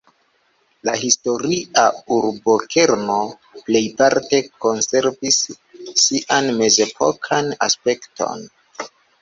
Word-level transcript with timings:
La 0.87 0.93
historia 1.01 1.83
urbokerno 2.15 3.19
plejparte 3.67 4.41
konservis 4.65 5.39
sian 6.07 6.51
mezepokan 6.63 7.55
aspekton. 7.69 8.45